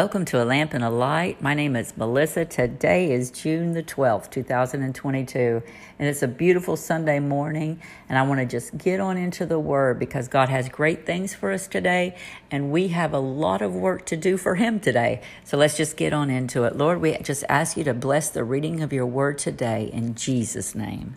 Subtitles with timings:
[0.00, 1.42] Welcome to A Lamp and a Light.
[1.42, 2.44] My name is Melissa.
[2.44, 5.60] Today is June the 12th, 2022,
[5.98, 7.82] and it's a beautiful Sunday morning.
[8.08, 11.34] And I want to just get on into the Word because God has great things
[11.34, 12.16] for us today,
[12.48, 15.20] and we have a lot of work to do for Him today.
[15.42, 16.76] So let's just get on into it.
[16.76, 20.76] Lord, we just ask you to bless the reading of your Word today in Jesus'
[20.76, 21.16] name.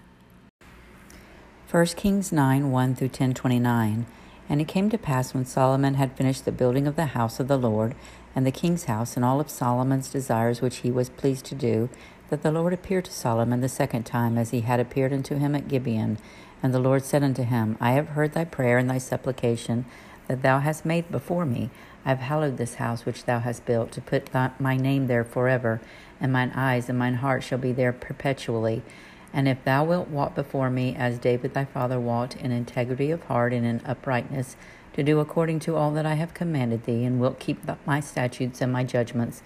[1.69, 4.07] 1 Kings 9 1 through 10 29.
[4.49, 7.47] And it came to pass when Solomon had finished the building of the house of
[7.47, 7.95] the Lord,
[8.35, 11.89] and the king's house, and all of Solomon's desires which he was pleased to do,
[12.29, 15.53] that the Lord appeared to Solomon the second time, as he had appeared unto him
[15.55, 16.17] at Gibeon.
[16.63, 19.85] And the Lord said unto him, I have heard thy prayer and thy supplication
[20.27, 21.69] that thou hast made before me.
[22.05, 25.81] I have hallowed this house which thou hast built, to put my name there forever,
[26.19, 28.81] and mine eyes and mine heart shall be there perpetually.
[29.33, 33.23] And if thou wilt walk before me as David thy father walked in integrity of
[33.23, 34.55] heart and in uprightness,
[34.93, 38.61] to do according to all that I have commanded thee, and wilt keep my statutes
[38.61, 39.41] and my judgments,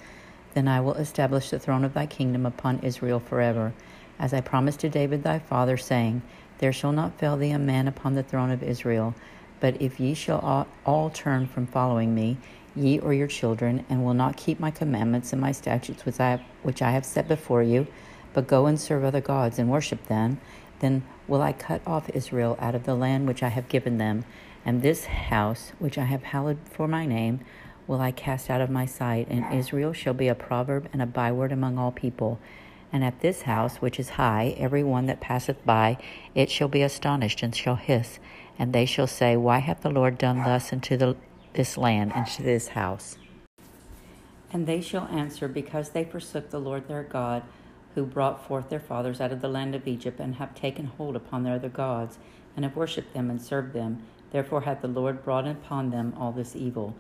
[0.53, 3.73] then I will establish the throne of thy kingdom upon Israel forever,
[4.17, 6.21] as I promised to David thy father, saying,
[6.59, 9.13] There shall not fail thee a man upon the throne of Israel.
[9.59, 12.37] But if ye shall all turn from following me,
[12.75, 16.31] ye or your children, and will not keep my commandments and my statutes which I
[16.31, 17.87] have, which I have set before you,
[18.33, 20.39] but go and serve other gods and worship them,
[20.79, 24.25] then will I cut off Israel out of the land which I have given them,
[24.65, 27.41] and this house which I have hallowed for my name
[27.87, 31.05] will I cast out of my sight, and Israel shall be a proverb and a
[31.05, 32.39] byword among all people.
[32.91, 35.97] And at this house which is high, every one that passeth by,
[36.33, 38.19] it shall be astonished and shall hiss,
[38.57, 41.15] and they shall say, Why hath the Lord done thus unto the,
[41.53, 43.17] this land and to this house?
[44.51, 47.43] And they shall answer, Because they forsook the Lord their God,
[47.93, 51.15] who brought forth their fathers out of the land of Egypt, and have taken hold
[51.15, 52.17] upon their other gods,
[52.55, 54.03] and have worshipped them and served them.
[54.35, 56.93] Therefore hath the Lord brought upon them all this evil.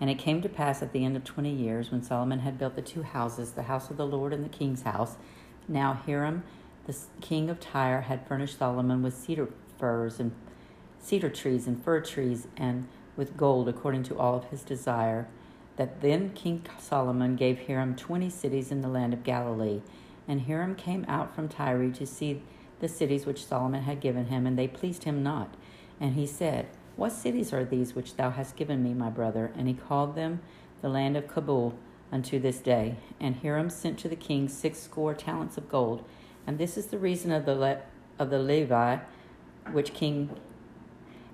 [0.00, 2.76] And it came to pass at the end of twenty years, when Solomon had built
[2.76, 5.16] the two houses, the house of the Lord and the king's house.
[5.66, 6.44] Now Hiram,
[6.86, 9.48] the king of Tyre, had furnished Solomon with cedar
[9.80, 10.30] firs and
[11.00, 12.86] cedar trees and fir trees, and
[13.16, 15.26] with gold according to all of his desire.
[15.74, 19.80] That then King Solomon gave Hiram twenty cities in the land of Galilee
[20.28, 22.42] and Hiram came out from Tyre to see
[22.80, 25.54] the cities which Solomon had given him, and they pleased him not.
[26.00, 29.52] And he said, What cities are these which thou hast given me, my brother?
[29.56, 30.40] And he called them
[30.80, 31.74] the land of Cabul
[32.10, 32.96] unto this day.
[33.20, 36.04] And Hiram sent to the king six score talents of gold.
[36.46, 37.82] And this is the reason of the le-
[38.18, 39.02] of the levy
[39.72, 40.30] which king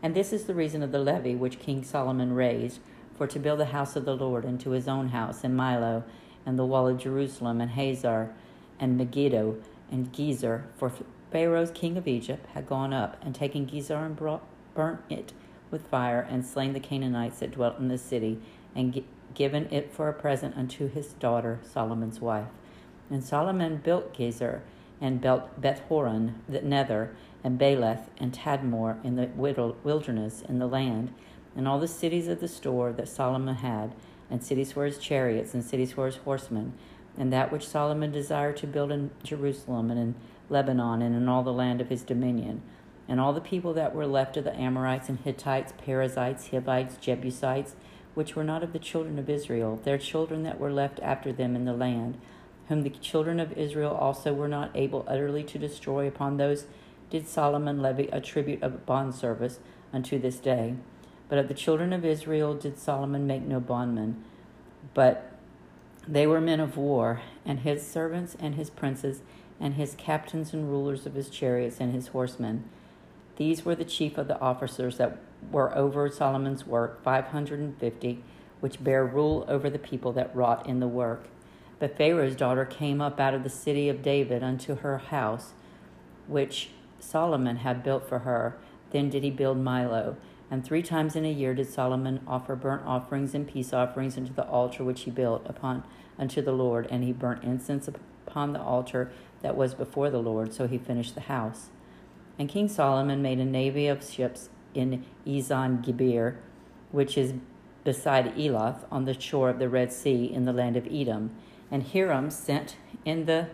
[0.03, 2.81] and this is the reason of the levy which King Solomon raised
[3.17, 6.03] for to build the house of the Lord into his own house in Millo
[6.45, 8.35] and the wall of Jerusalem and Hazor,
[8.81, 9.59] and Megiddo
[9.93, 10.93] and Gezer, for
[11.31, 14.43] Pharaoh, king of Egypt, had gone up and taken Gezer and brought,
[14.75, 15.33] burnt it
[15.73, 18.41] with fire and slain the Canaanites that dwelt in the city
[18.77, 22.47] and g- given it for a present unto his daughter Solomon's wife.
[23.11, 24.61] And Solomon built Gezer
[25.01, 29.27] and built Bethhoron, the Nether, and Baalath and Tadmor in the
[29.83, 31.13] wilderness in the land,
[31.57, 33.95] and all the cities of the store that Solomon had,
[34.31, 36.73] and cities for his chariots, and cities for his horsemen,
[37.19, 40.15] and that which Solomon desired to build in Jerusalem and in
[40.49, 42.63] Lebanon and in all the land of his dominion.
[43.09, 47.75] And all the people that were left of the Amorites and Hittites, Perizzites, Hivites, Jebusites,
[48.15, 51.57] which were not of the children of Israel, their children that were left after them
[51.57, 52.19] in the land,
[52.69, 56.67] whom the children of Israel also were not able utterly to destroy upon those
[57.13, 59.59] did Solomon levy a tribute of bond service
[59.93, 60.75] unto this day.
[61.29, 64.25] But of the children of Israel did Solomon make no bondmen,
[64.95, 65.31] but
[66.09, 69.21] they were men of war, and his servants and his princes,
[69.61, 72.65] and his captains and rulers of his chariots and his horsemen.
[73.37, 75.19] These were the chief of the officers that
[75.51, 78.23] were over Solomon's work, five hundred and fifty,
[78.61, 81.29] which bare rule over the people that wrought in the work.
[81.79, 85.53] But Pharaoh's daughter came up out of the city of David unto her house,
[86.29, 86.71] which
[87.01, 88.57] Solomon had built for her.
[88.93, 90.17] Then did he build Millo.
[90.51, 94.35] And three times in a year did Solomon offer burnt offerings and peace offerings unto
[94.35, 95.83] the altar which he built upon
[96.19, 99.11] unto the Lord, and he burnt incense upon the altar
[99.41, 100.53] that was before the Lord.
[100.53, 101.71] So he finished the house.
[102.39, 106.39] And King Solomon made a navy of ships in Ezion Geber,
[106.91, 107.35] which is
[107.85, 111.31] beside Elath, on the shore of the Red Sea in the land of Edom.
[111.71, 113.49] And Hiram sent in the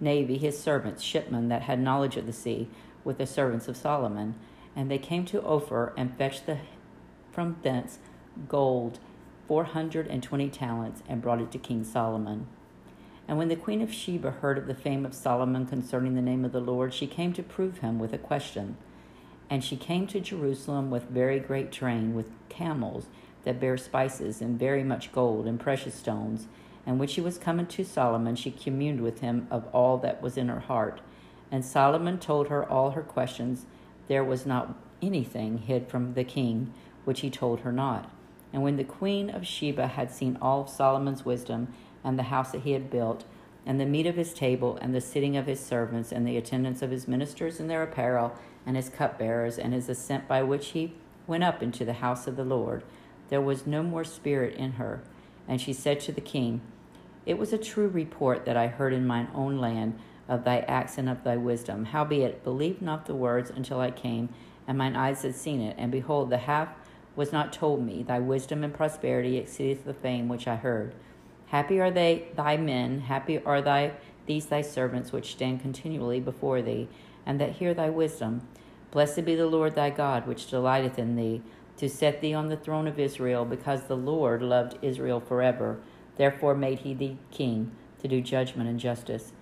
[0.00, 2.68] navy his servants, shipmen that had knowledge of the sea,
[3.04, 4.34] with the servants of Solomon
[4.74, 6.58] and they came to Ophir and fetched the,
[7.30, 7.98] from thence
[8.48, 8.98] gold,
[9.46, 12.46] four hundred and twenty talents, and brought it to King Solomon.
[13.28, 16.44] And when the queen of Sheba heard of the fame of Solomon concerning the name
[16.44, 18.76] of the Lord, she came to prove him with a question.
[19.48, 23.06] And she came to Jerusalem with very great train, with camels,
[23.44, 26.46] that bare spices, and very much gold and precious stones.
[26.84, 30.36] And when she was coming to Solomon, she communed with him of all that was
[30.36, 31.00] in her heart.
[31.50, 33.66] And Solomon told her all her questions.
[34.08, 36.72] There was not anything hid from the king
[37.04, 38.10] which he told her not.
[38.52, 41.72] And when the queen of Sheba had seen all Solomon's wisdom,
[42.04, 43.24] and the house that he had built,
[43.64, 46.82] and the meat of his table, and the sitting of his servants, and the attendance
[46.82, 48.34] of his ministers in their apparel,
[48.66, 50.94] and his cupbearers, and his ascent by which he
[51.26, 52.82] went up into the house of the Lord,
[53.28, 55.02] there was no more spirit in her.
[55.48, 56.60] And she said to the king,
[57.24, 60.98] It was a true report that I heard in mine own land of thy acts
[60.98, 61.86] and of thy wisdom.
[61.86, 64.28] Howbeit, believe not the words until I came,
[64.66, 65.76] and mine eyes had seen it.
[65.78, 66.68] And behold, the half
[67.16, 68.02] was not told me.
[68.02, 70.94] Thy wisdom and prosperity exceedeth the fame which I heard.
[71.52, 73.92] Happy are they thy men, happy are thy
[74.24, 76.88] these thy servants which stand continually before thee,
[77.26, 78.48] and that hear thy wisdom.
[78.90, 81.42] Blessed be the Lord thy God, which delighteth in thee,
[81.76, 85.78] to set thee on the throne of Israel, because the Lord loved Israel forever.
[86.16, 89.32] Therefore made he thee king, to do judgment and justice.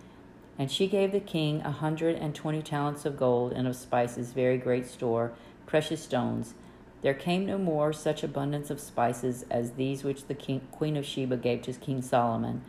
[0.58, 4.32] And she gave the king a hundred and twenty talents of gold, and of spices
[4.32, 5.30] very great store,
[5.64, 6.54] precious stones.
[7.02, 11.06] There came no more such abundance of spices as these which the king, queen of
[11.06, 12.62] Sheba gave to King Solomon.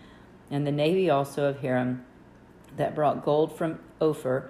[0.50, 2.06] And the navy also of Hiram
[2.78, 4.50] that brought gold from Ophir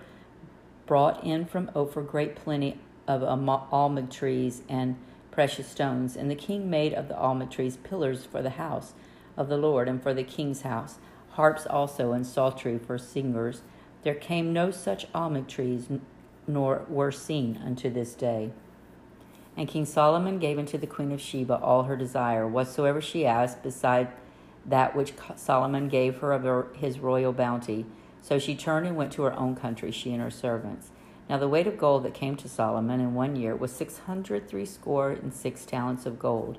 [0.86, 4.98] brought in from Ophir great plenty of almug trees and
[5.32, 6.16] precious stones.
[6.16, 8.94] And the king made of the almug trees pillars for the house
[9.38, 11.00] of the Lord and for the king's house
[11.32, 13.62] harps also and psaltery for singers.
[14.04, 15.88] There came no such almug trees,
[16.46, 18.52] nor were seen unto this day.
[19.58, 23.62] And King Solomon gave unto the queen of Sheba all her desire, whatsoever she asked,
[23.62, 24.08] beside
[24.66, 27.86] that which Solomon gave her of his royal bounty.
[28.22, 30.92] So she turned and went to her own country, she and her servants.
[31.30, 34.48] Now the weight of gold that came to Solomon in one year was six hundred
[34.48, 36.58] threescore and six talents of gold.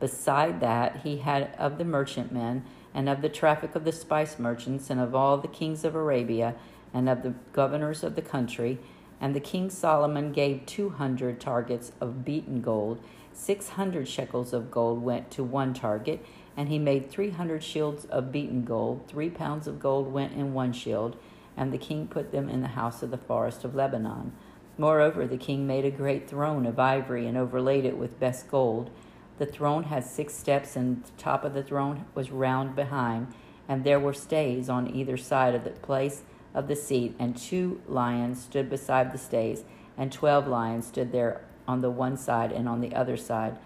[0.00, 2.64] Beside that he had of the merchantmen
[2.94, 6.54] and of the traffic of the spice merchants, and of all the kings of Arabia,
[6.92, 8.78] and of the governors of the country.
[9.22, 12.98] And the king Solomon gave two hundred targets of beaten gold.
[13.32, 16.26] Six hundred shekels of gold went to one target,
[16.56, 19.06] and he made three hundred shields of beaten gold.
[19.06, 21.16] Three pounds of gold went in one shield,
[21.56, 24.32] and the king put them in the house of the forest of Lebanon.
[24.76, 28.90] Moreover, the king made a great throne of ivory and overlaid it with best gold.
[29.38, 33.28] The throne had six steps, and the top of the throne was round behind,
[33.68, 36.22] and there were stays on either side of the place
[36.54, 39.64] of the seat, and two lions stood beside the stays,
[39.96, 43.56] and twelve lions stood there on the one side and on the other side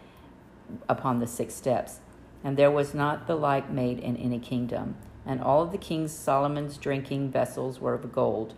[0.89, 2.01] upon the six steps.
[2.45, 4.97] And there was not the like made in any kingdom.
[5.25, 8.55] And all of the king Solomon's drinking vessels were of gold,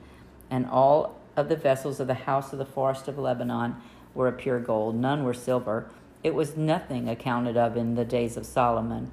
[0.50, 3.76] and all of the vessels of the house of the forest of Lebanon
[4.14, 4.96] were of pure gold.
[4.96, 5.88] None were silver
[6.22, 9.10] it was nothing accounted of in the days of Solomon,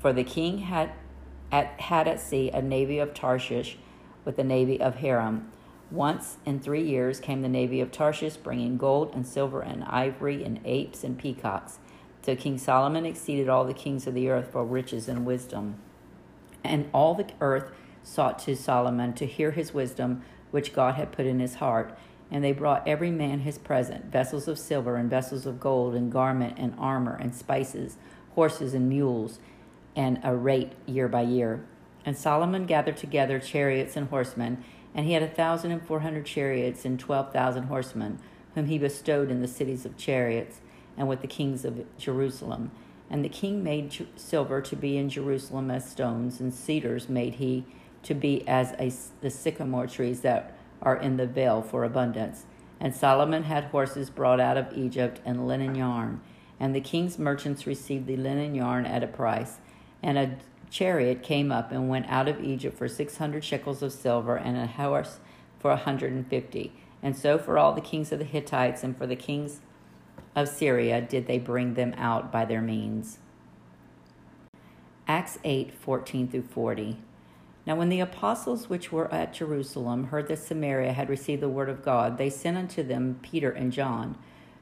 [0.00, 0.92] for the king had
[1.50, 3.78] at, had at sea a navy of Tarshish
[4.28, 5.50] with the navy of Hiram.
[5.90, 10.44] Once in three years came the navy of Tarshish, bringing gold and silver and ivory
[10.44, 11.78] and apes and peacocks.
[12.20, 15.76] So King Solomon exceeded all the kings of the earth for riches and wisdom.
[16.62, 17.70] And all the earth
[18.02, 21.96] sought to Solomon to hear his wisdom, which God had put in his heart.
[22.30, 26.12] And they brought every man his present vessels of silver, and vessels of gold, and
[26.12, 27.96] garment, and armor, and spices,
[28.34, 29.38] horses, and mules,
[29.96, 31.64] and a rate year by year.
[32.08, 36.24] And Solomon gathered together chariots and horsemen, and he had a thousand and four hundred
[36.24, 38.18] chariots and twelve thousand horsemen,
[38.54, 40.62] whom he bestowed in the cities of chariots,
[40.96, 42.70] and with the kings of Jerusalem.
[43.10, 47.66] And the king made silver to be in Jerusalem as stones, and cedars made he
[48.04, 52.46] to be as a, the sycamore trees that are in the vale for abundance.
[52.80, 56.22] And Solomon had horses brought out of Egypt and linen yarn.
[56.58, 59.58] And the king's merchants received the linen yarn at a price.
[60.02, 60.38] And a
[60.70, 64.56] chariot came up and went out of Egypt for six hundred shekels of silver, and
[64.56, 65.18] a horse
[65.58, 66.72] for a hundred and fifty.
[67.02, 69.60] And so for all the kings of the Hittites and for the kings
[70.34, 73.18] of Syria did they bring them out by their means.
[75.06, 76.98] Acts 8 14 through 40.
[77.66, 81.68] Now, when the apostles which were at Jerusalem heard that Samaria had received the word
[81.68, 84.16] of God, they sent unto them Peter and John,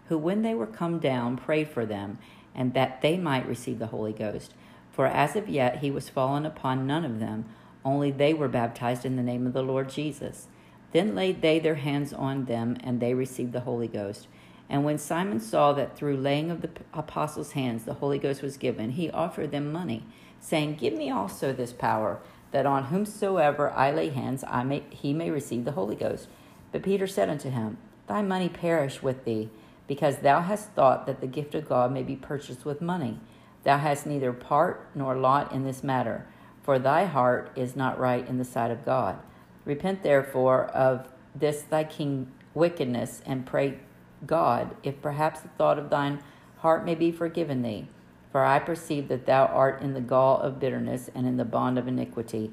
[0.08, 2.18] who, when they were come down, prayed for them,
[2.54, 4.54] and that they might receive the Holy Ghost.
[4.97, 7.45] For as of yet he was fallen upon none of them,
[7.85, 10.49] only they were baptized in the name of the Lord Jesus.
[10.93, 14.26] Then laid they their hands on them, and they received the Holy Ghost.
[14.71, 18.57] And when Simon saw that through laying of the apostles' hands the Holy Ghost was
[18.57, 20.03] given, he offered them money,
[20.41, 22.19] saying, Give me also this power
[22.53, 26.29] that on whomsoever I lay hands, I may, he may receive the Holy Ghost.
[26.73, 27.76] But Peter said unto him,
[28.07, 29.50] Thy money perish with thee,
[29.87, 33.21] because thou hast thought that the gift of God may be purchased with money.
[33.66, 36.25] Thou hast neither part nor lot in this matter,
[36.62, 39.18] for thy heart is not right in the sight of God.
[39.64, 43.80] Repent therefore of this thy king wickedness, and pray
[44.25, 46.23] God, if perhaps the thought of thine
[46.58, 47.88] heart may be forgiven thee.
[48.30, 51.76] For I perceive that thou art in the gall of bitterness and in the bond
[51.76, 52.52] of iniquity.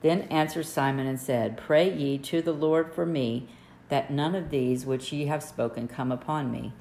[0.00, 3.46] Then answered Simon and said, Pray ye to the Lord for me
[3.90, 6.72] that none of these which ye have spoken come upon me.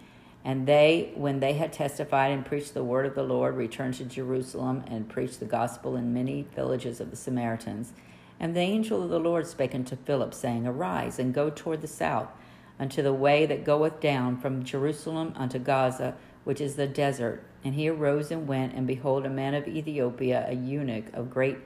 [0.46, 4.06] And they, when they had testified and preached the word of the Lord, returned to
[4.06, 7.94] Jerusalem and preached the gospel in many villages of the Samaritans.
[8.40, 11.88] And the angel of the Lord spake unto Philip, saying, Arise and go toward the
[11.88, 12.30] south,
[12.80, 17.44] unto the way that goeth down from Jerusalem unto Gaza, which is the desert.
[17.64, 21.58] And he arose and went, and behold, a man of Ethiopia, a eunuch of great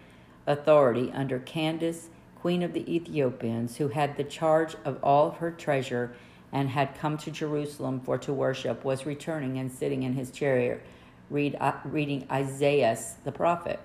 [0.48, 2.08] authority, under Candace
[2.40, 6.14] queen of the Ethiopians, who had the charge of all her treasure
[6.52, 10.82] and had come to Jerusalem for to worship, was returning and sitting in his chariot,
[11.30, 13.80] read, uh, reading Isaiah the prophet.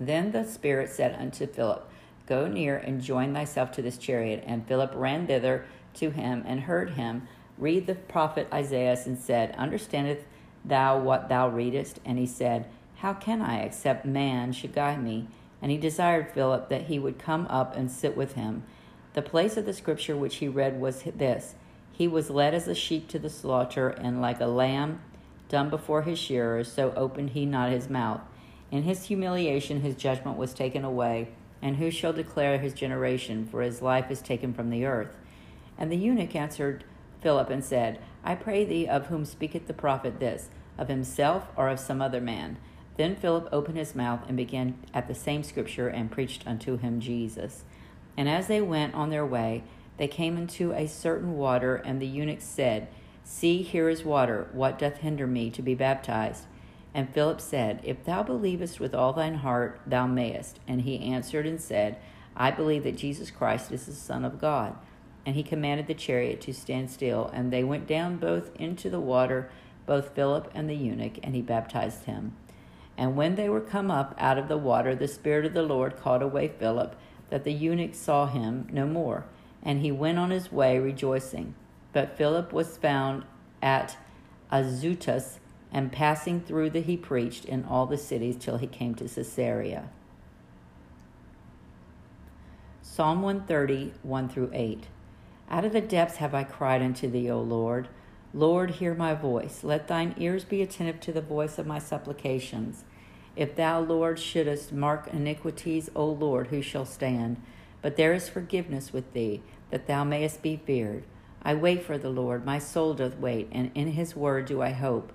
[0.00, 1.88] Then the Spirit said unto Philip,
[2.26, 4.42] Go near and join thyself to this chariot.
[4.46, 7.28] And Philip ran thither to him and heard him
[7.58, 10.22] read the prophet Isaiah and said, Understandest
[10.64, 12.00] thou what thou readest?
[12.04, 12.66] And he said,
[12.96, 15.28] How can I, except man should guide me?
[15.60, 18.64] And he desired Philip that he would come up and sit with him.
[19.14, 21.54] The place of the scripture which he read was this
[21.92, 25.00] He was led as a sheep to the slaughter, and like a lamb
[25.52, 28.22] dumb before his shearers, so opened he not his mouth.
[28.70, 31.28] In his humiliation, his judgment was taken away.
[31.60, 33.46] And who shall declare his generation?
[33.46, 35.14] For his life is taken from the earth.
[35.78, 36.84] And the eunuch answered
[37.20, 41.68] Philip and said, I pray thee, of whom speaketh the prophet this, of himself or
[41.68, 42.56] of some other man?
[42.96, 46.98] Then Philip opened his mouth and began at the same scripture and preached unto him
[46.98, 47.64] Jesus.
[48.16, 49.64] And as they went on their way,
[49.96, 52.88] they came into a certain water, and the eunuch said,
[53.24, 54.48] See, here is water.
[54.52, 56.44] What doth hinder me to be baptized?
[56.94, 60.60] And Philip said, If thou believest with all thine heart, thou mayest.
[60.66, 61.96] And he answered and said,
[62.36, 64.76] I believe that Jesus Christ is the Son of God.
[65.24, 69.00] And he commanded the chariot to stand still, and they went down both into the
[69.00, 69.50] water,
[69.86, 72.34] both Philip and the eunuch, and he baptized him.
[72.98, 75.96] And when they were come up out of the water, the Spirit of the Lord
[75.96, 76.96] called away Philip,
[77.32, 79.24] that the eunuch saw him no more.
[79.62, 81.54] And he went on his way rejoicing.
[81.94, 83.24] But Philip was found
[83.62, 83.96] at
[84.50, 85.38] Azotus,
[85.72, 89.88] and passing through the he preached in all the cities till he came to Caesarea.
[92.82, 94.88] Psalm 130, 1 through 8.
[95.48, 97.88] Out of the depths have I cried unto thee, O Lord.
[98.34, 99.64] Lord, hear my voice.
[99.64, 102.84] Let thine ears be attentive to the voice of my supplications.
[103.34, 107.40] If thou, Lord, shouldest mark iniquities, O Lord, who shall stand?
[107.80, 111.04] But there is forgiveness with thee, that thou mayest be feared.
[111.42, 114.70] I wait for the Lord, my soul doth wait, and in his word do I
[114.70, 115.12] hope.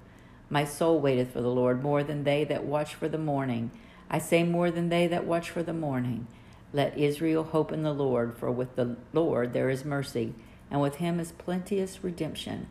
[0.50, 3.72] My soul waiteth for the Lord more than they that watch for the morning.
[4.10, 6.28] I say more than they that watch for the morning.
[6.74, 10.34] Let Israel hope in the Lord, for with the Lord there is mercy,
[10.70, 12.68] and with him is plenteous redemption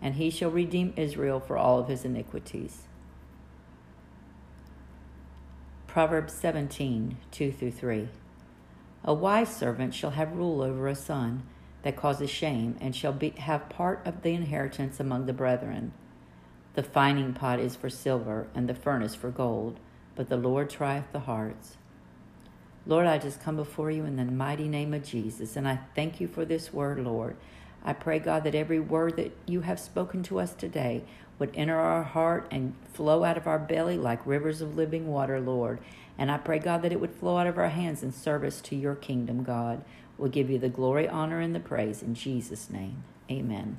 [0.00, 2.87] and he shall redeem Israel for all of his iniquities.
[5.88, 8.08] Proverbs 17, 2 through 3.
[9.04, 11.44] A wise servant shall have rule over a son
[11.82, 15.92] that causes shame, and shall be, have part of the inheritance among the brethren.
[16.74, 19.80] The fining pot is for silver, and the furnace for gold,
[20.14, 21.78] but the Lord trieth the hearts.
[22.86, 26.20] Lord, I just come before you in the mighty name of Jesus, and I thank
[26.20, 27.34] you for this word, Lord.
[27.82, 31.04] I pray, God, that every word that you have spoken to us today
[31.38, 35.40] would enter our heart and flow out of our belly like rivers of living water,
[35.40, 35.78] Lord.
[36.16, 38.76] And I pray, God, that it would flow out of our hands in service to
[38.76, 39.84] your kingdom, God.
[40.16, 43.04] We'll give you the glory, honor, and the praise in Jesus' name.
[43.30, 43.78] Amen.